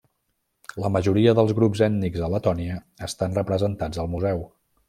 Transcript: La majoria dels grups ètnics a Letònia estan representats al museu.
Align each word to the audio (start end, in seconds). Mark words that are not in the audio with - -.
La 0.83 0.89
majoria 0.95 1.33
dels 1.41 1.53
grups 1.59 1.83
ètnics 1.89 2.25
a 2.29 2.31
Letònia 2.37 2.81
estan 3.09 3.39
representats 3.41 4.05
al 4.07 4.15
museu. 4.17 4.47